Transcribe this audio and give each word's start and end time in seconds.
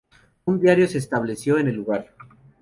Un 0.45 0.59
diario 0.59 0.87
se 0.87 0.97
estableció 0.97 1.59
en 1.59 1.67
el 1.67 1.75
lugar. 1.75 2.15